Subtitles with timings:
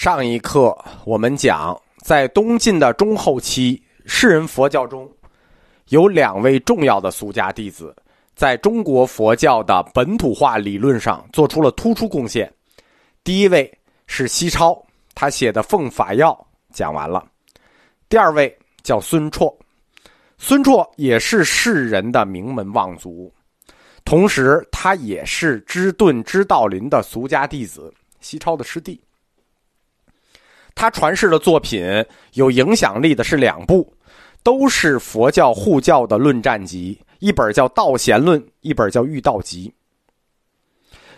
[0.00, 0.74] 上一课
[1.04, 5.06] 我们讲，在东晋的中后期，世人佛教中
[5.90, 7.94] 有两位重要的俗家弟子，
[8.34, 12.50] 在中国佛教的本土化理论上做出了突出贡献。
[13.22, 13.70] 第一位
[14.06, 14.82] 是西超，
[15.14, 16.32] 他写的《奉法要》
[16.72, 17.22] 讲完了；
[18.08, 19.54] 第二位叫孙绰，
[20.38, 23.30] 孙绰也是世人的名门望族，
[24.06, 27.92] 同时他也是知顿知道林的俗家弟子，
[28.22, 28.98] 西超的师弟。
[30.80, 31.84] 他传世的作品
[32.32, 33.92] 有影响力的是两部，
[34.42, 39.74] 都是佛教护教的论战集，一本叫《道贤论》，一本叫《玉道集》。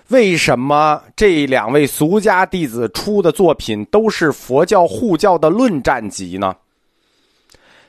[0.08, 6.56] 为什么这两位俗家弟子出的作品都是佛教护教的论战集呢？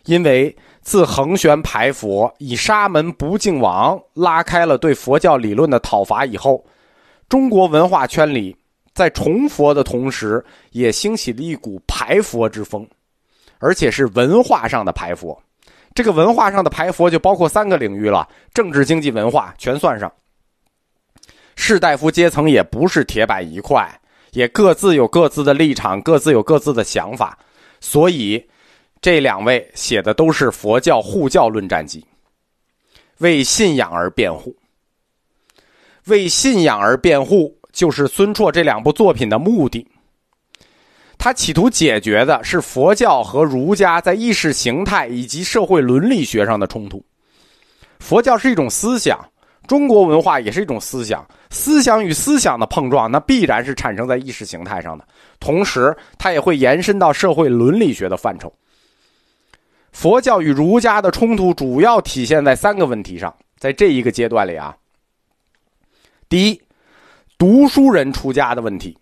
[0.05, 6.63] 因为自恒玄排佛以沙门不净王拉开了对佛教理论的讨伐以后，
[7.27, 8.55] 中国文化圈里。
[8.93, 12.87] 在崇佛的同时，也兴起了一股排佛之风，
[13.57, 15.41] 而且是文化上的排佛。
[15.95, 20.11] 这个文化上的排佛就包括三个领域了：政治、经济、文化全算上。
[21.55, 23.87] 士大夫阶层也不是铁板一块，
[24.31, 27.37] 也各自有各自的立场，各自有各自的想法。
[27.79, 28.43] 所以，
[29.01, 32.03] 这两位写的都是佛教护教论战集，
[33.19, 34.55] 为信仰而辩护，
[36.05, 37.55] 为信仰而辩护。
[37.73, 39.85] 就是孙绰这两部作品的目的，
[41.17, 47.03] 他企图解决的是佛教和儒家在意识形态以及社会伦理学上的冲突。
[47.99, 49.19] 佛教是一种思想，
[49.65, 55.07] 中国文化也是一种思想，思想与思想的碰撞，那必然是产生在意识形态上的。
[55.39, 58.53] 同时，它也会延伸到社会伦理学的范畴。
[59.91, 64.77] 佛教与儒家的冲突主要体现在三个问题上，在这一个阶段里啊，
[66.29, 66.62] 第一。
[67.37, 68.97] 读书人出家的问题。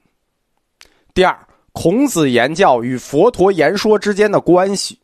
[1.14, 1.38] 第二，
[1.74, 5.00] 孔子言教与佛陀言说之间的关系。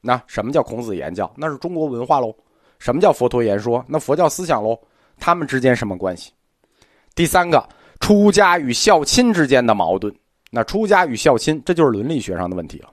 [0.00, 1.32] 那什么叫孔子言教？
[1.36, 2.34] 那是中国文化喽。
[2.78, 3.84] 什么叫佛陀言说？
[3.88, 4.78] 那佛教思想喽。
[5.18, 6.32] 他们之间什么关系？
[7.14, 7.66] 第三个，
[8.00, 10.14] 出家与孝亲之间的矛盾。
[10.50, 12.90] 那出家与孝亲，这就是伦理学上的问题了。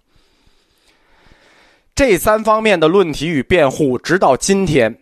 [1.95, 4.95] 这三方面的论题与辩护，直到今天。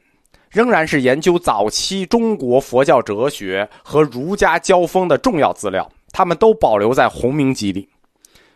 [0.50, 7.88] 仍然是研究早期中国佛教哲学和儒家交锋的重要资料，他们都保留在《弘明集》里。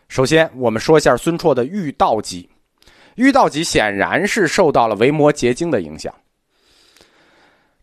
[0.08, 2.48] 首先，我们说一下孙绰的《遇道集》。
[3.14, 6.12] 《遇道集》显然是受到了《维摩诘经》的影响。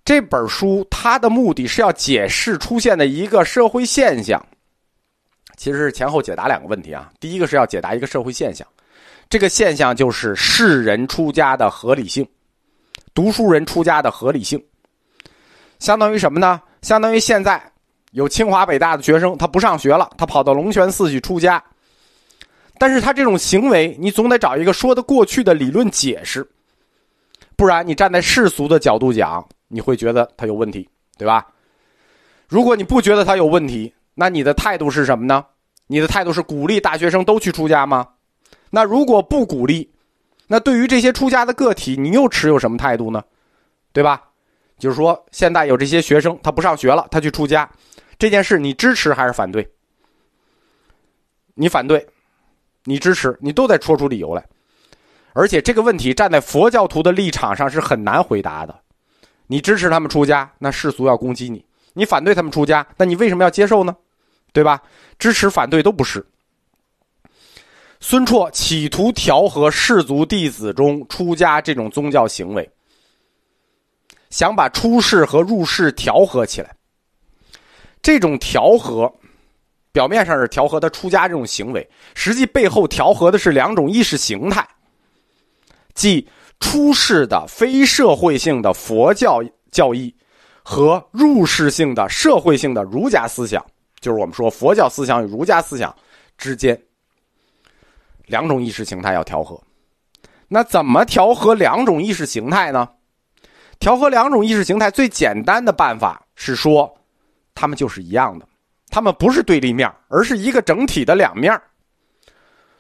[0.04, 4.46] 这本书它的目的是要解释出现的一个社会现象，
[5.56, 7.10] 其实是前后解答两个问题啊。
[7.20, 8.68] 第一个是要解答一个社会现象，
[9.30, 12.28] 这个现象就是世人出家的合理性。
[13.14, 14.64] 读书人出家的合理性，
[15.80, 16.62] 相当于什么呢？
[16.82, 17.62] 相当于现在
[18.12, 21.64] 有清华北大的学生，他不上学了，他跑到龙泉寺去出家。
[22.80, 26.50] 但是他这种行为，你总得找一个说得过去的理论解释，
[27.56, 31.46] 不然你站在世俗的角度讲，你会觉得他有问题，对吧？
[32.48, 35.46] 如果你不觉得他有问题，那你的态度是什么呢？
[35.86, 38.08] 你的态度是鼓励大学生都去出家吗？
[38.70, 39.92] 那如果不鼓励？
[40.52, 43.24] 那对于这些出家的个体，你又持有什么态度呢？
[43.94, 44.22] 对吧？
[44.78, 47.70] 就是说，现在有这些学生，他不上学了，他去出家，
[48.20, 49.66] 这件事你支持还是反对？
[51.54, 52.06] 你反对，
[52.84, 54.46] 你支持，你都得说出理由来。
[55.32, 58.78] 而且这个问题站在佛教徒的立场上是很难回答的。
[59.48, 61.64] 你支持他们出家，那世俗要攻击你；
[61.94, 63.96] 你反对他们出家，那你为什么要接受呢？
[64.52, 64.82] 对吧？
[65.18, 66.26] 支持、反对都不是。
[68.04, 72.68] 孙绰企图调和士族弟子中出家这种宗教行为，
[74.32, 76.76] 想把出世和入世调和起来。
[78.02, 79.14] 这种调和，
[79.92, 84.68] 表面上是调和他出家这种行为，实际背后调和的是两种意识形态，
[85.94, 86.28] 即
[86.60, 90.14] 出世的非社会性的佛教教义
[90.64, 93.64] 和入世性的社会性的儒家思想，
[94.00, 95.96] 就是我们说佛教思想与儒家思想
[96.36, 96.82] 之间。
[98.32, 99.62] 两种意识形态要调和，
[100.48, 102.90] 那怎么调和两种意识形态呢？
[103.78, 106.98] 调和两种意识形态最简单的办法是说，
[107.54, 108.48] 他们就是一样的，
[108.90, 111.62] 他们不是对立面，而是一个整体的两面。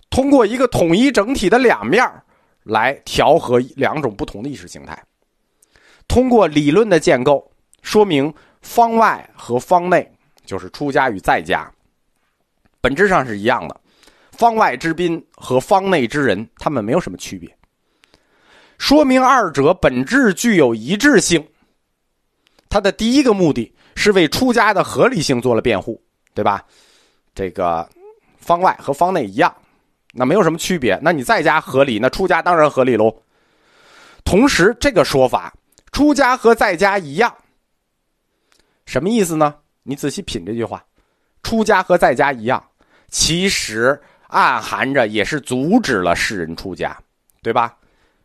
[0.09, 2.09] 通过一个统一整体的两面
[2.63, 4.97] 来调和两种不同的意识形态，
[6.07, 7.51] 通过理论的建构
[7.81, 10.09] 说明方外和方内，
[10.45, 11.69] 就是出家与在家，
[12.79, 13.80] 本质上是一样的。
[14.41, 17.55] 方外之宾和方内之人，他们没有什么区别。
[18.79, 21.47] 说明二者本质具有一致性。
[22.67, 26.01] 他的第一个目的是为出家的合理性做了辩护，
[26.33, 26.65] 对吧？
[27.35, 27.87] 这个
[28.39, 29.55] 方外和方内一样，
[30.11, 30.97] 那没有什么区别。
[31.03, 33.15] 那你在家合理，那出家当然合理喽。
[34.23, 35.53] 同时，这个说法，
[35.91, 37.31] 出家和在家一样，
[38.87, 39.53] 什么意思呢？
[39.83, 40.83] 你仔细品这句话，
[41.43, 42.63] 出家和在家一样，
[43.07, 46.97] 其实暗含着也是阻止了世人出家，
[47.43, 47.75] 对吧？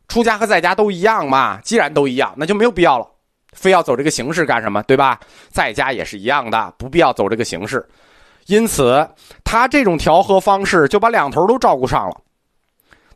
[0.08, 3.06] 出家和在家都一样嘛，既然都一样，那就没有必要了，
[3.52, 4.82] 非要走这个形式干什么？
[4.84, 5.18] 对吧？
[5.50, 7.84] 在家也是一样的，不必要走这个形式。
[8.46, 9.06] 因此，
[9.42, 12.16] 他这种调和方式就把两头都照顾上了，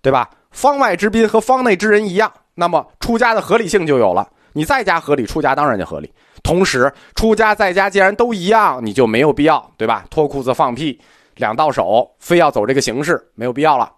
[0.03, 0.29] 对吧？
[0.51, 4.29] 方外之宾和方内之人一样，那么出家的合理性就有了。
[4.53, 6.13] 你在家合理，出家当然就合理。
[6.43, 10.05] 同时，出家在家既然都一样，你就没有必要，对吧？
[10.11, 11.01] 脱裤子放屁，
[11.41, 13.93] 两到手，非要走这个形式，没有必要了，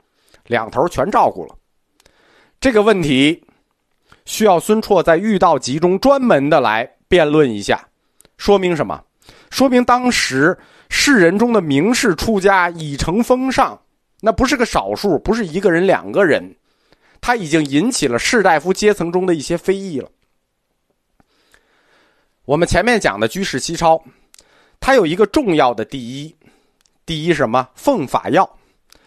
[0.47, 1.55] 两头全照顾了。
[2.61, 3.45] 这个问题
[4.25, 7.89] 需要孙绰在《遇道集》中专门的来辩论一下，
[8.39, 9.03] 说明什么？
[9.51, 10.57] 说明当时
[10.89, 13.79] 士人中的名士出家已成风尚，
[14.21, 16.55] 那不是个少数，不是一个人、两个人，
[17.21, 20.09] 他已经引起了士大夫阶层中的一些非议了。
[22.45, 24.03] 我们前面讲的《居士西超，
[24.81, 26.35] 他有一个重要的第一，
[27.13, 27.61] 第一什么？
[27.75, 28.43] 《奉法要》，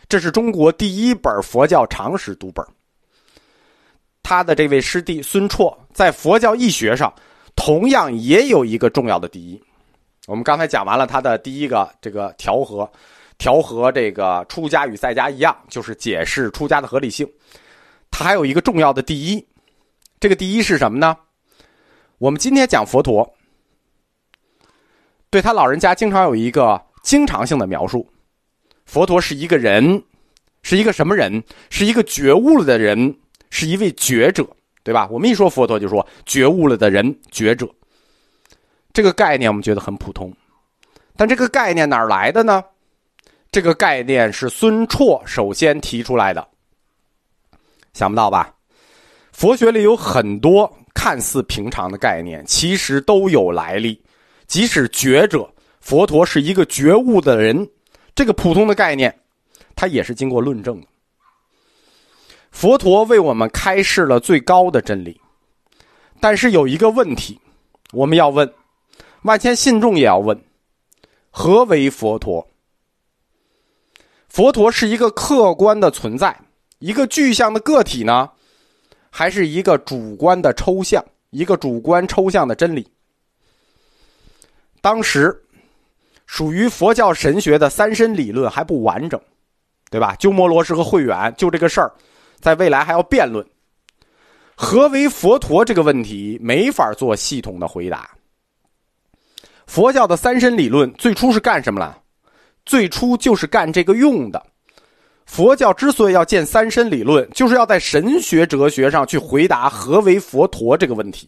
[0.07, 2.63] 这是中国第一本佛教常识读本。
[4.21, 7.11] 他的这位师弟孙绰在佛教义学上
[7.55, 9.59] 同样也有一个重要的第一。
[10.27, 12.87] 我们刚才讲完了他的第一个这个调和，
[13.39, 17.27] 调和这个出家与在家一样，就是解释出家的合理性。
[18.11, 19.43] 他还有一个重要的第一，
[20.19, 21.17] 这个第一是什么呢？
[22.19, 23.35] 我们今天讲佛陀，
[25.31, 28.05] 对他老人家经常有一个经常性的描述：
[28.85, 30.03] 佛陀是一个人，
[30.63, 31.41] 是一个什么人？
[31.69, 33.15] 是一个觉悟了的人。
[33.51, 34.45] 是一位觉者，
[34.83, 35.07] 对吧？
[35.09, 37.69] 我们一说佛陀，就说觉悟了的人，觉者。
[38.91, 40.33] 这个概念我们觉得很普通，
[41.15, 42.61] 但这个概念哪来的呢？
[43.49, 46.45] 这个概念是孙绰首先提出来的。
[47.93, 48.53] 想不到吧？
[49.31, 54.03] 佛学里有很多看似平常的概念，其实都有来历。
[54.47, 55.49] 即使觉者，
[55.85, 57.69] 佛陀是一个觉悟的人，
[58.15, 59.15] 这个普通的概念，
[59.75, 60.87] 它也是经过论证的。
[62.49, 65.21] 佛陀为我们开示了最高的真理，
[66.19, 67.39] 但是有一个问题，
[67.91, 68.51] 我们要问，
[69.21, 70.35] 万千信众也要问：
[71.29, 72.49] 何为佛陀？
[74.27, 76.35] 佛陀是一个客观的存在，
[76.79, 78.31] 一个具象的个体呢，
[79.11, 82.87] 还是一个主观的抽象，一个主观抽象的真理？
[84.81, 85.44] 当时
[86.25, 89.19] 属于佛教神学的三身理论还不完整，
[89.89, 90.15] 对吧？
[90.15, 91.91] 鸠摩罗什和慧远就这个事儿。
[92.39, 93.43] 在未来还要辩论，
[94.55, 98.09] 何为佛陀这个问题没法做系统的回答。
[99.65, 101.97] 佛教的三身理论最初是干什么了？
[102.65, 104.45] 最初就是干这个用的。
[105.25, 111.27] 佛教之所以要建三身理论，就是要在神学哲学上去回答何为佛陀这个问题。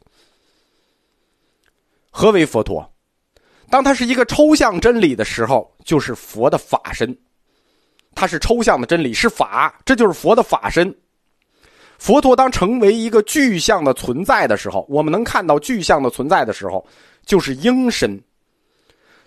[2.12, 2.88] 何为佛陀？
[3.70, 7.16] 当它是一个抽象真理的时候，就是佛的法身。
[8.16, 10.94] 它是抽象的真理，是法，这就是佛的法身。
[12.00, 16.86] 佛陀当成为一个具象的存在的时候，我们能看到具象的存在的时候，
[17.26, 18.20] 就是应身。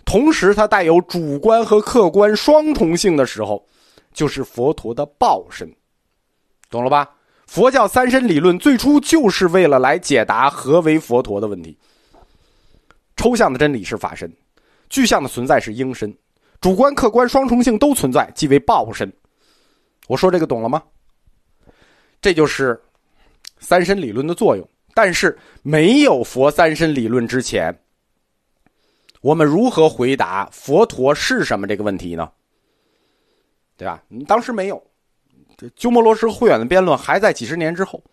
[0.03, 3.65] 同时，它带有主观和客观双重性的时候，
[4.13, 5.69] 就是佛陀的报身。
[6.69, 7.09] 懂了吧？
[7.45, 11.77] 佛教三身理论最初就是为了来解答何为佛陀的问题。
[13.15, 14.31] 抽象的真理是法身，
[14.89, 16.15] 具象的存在是应身，
[16.59, 19.11] 主观客观双重性都存在，即为报身。
[20.07, 20.83] 我说这个懂了吗？
[22.21, 22.79] 这就是
[23.59, 27.75] 三身理论的作用，但是没有佛三身理论之前，
[29.21, 32.31] 我们如何回答佛陀是什么这个问题呢？
[33.77, 34.03] 对吧？
[34.27, 34.83] 当时没有，
[35.57, 38.03] 这鸠摩罗什慧远的辩论还在几十年之后，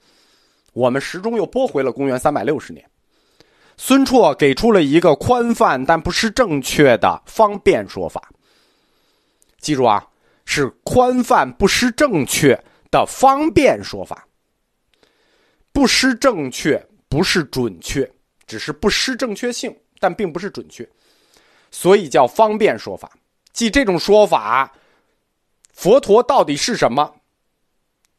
[0.72, 2.87] 我们时钟又拨回了公元三百六十年，
[3.78, 8.28] 孙绰给出了一个宽泛但不失正确的方便说法。
[9.58, 10.06] 记住啊，
[10.44, 12.62] 是宽泛不失正确。
[12.90, 14.26] 的方便说法，
[15.74, 18.10] 不失正确，不是准确，
[18.46, 20.88] 只是不失正确性，但并不是准确，
[21.70, 23.12] 所以叫方便说法。
[23.52, 24.72] 即这种说法，
[25.74, 27.14] 佛陀到底是什么？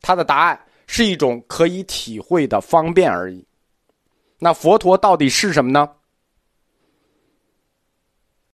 [0.02, 3.44] 他的答案是一种可以体会的方便而已。
[4.40, 5.90] 那佛陀到底是什么呢？